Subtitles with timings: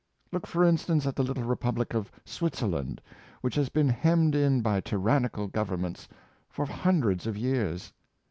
[0.31, 3.01] Look for instance, at the little Republic of Switzer land,
[3.41, 6.07] which has been hemmed in by tyranical govern ments
[6.49, 7.93] for hundreds of years.